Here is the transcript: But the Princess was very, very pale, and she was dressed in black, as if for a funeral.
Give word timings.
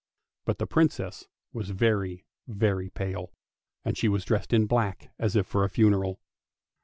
But 0.45 0.57
the 0.57 0.65
Princess 0.65 1.27
was 1.53 1.69
very, 1.69 2.25
very 2.47 2.89
pale, 2.89 3.31
and 3.85 3.95
she 3.95 4.07
was 4.09 4.25
dressed 4.25 4.51
in 4.51 4.65
black, 4.65 5.11
as 5.19 5.35
if 5.35 5.45
for 5.45 5.63
a 5.63 5.69
funeral. 5.69 6.19